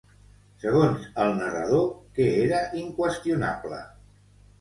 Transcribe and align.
Segons 0.61 1.03
el 1.25 1.33
narrador, 1.39 1.85
què 2.15 2.25
era 2.45 2.63
inqüestionable? 2.85 3.83